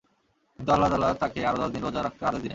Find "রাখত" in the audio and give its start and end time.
2.03-2.21